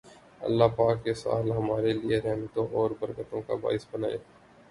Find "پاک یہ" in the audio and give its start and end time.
0.77-1.13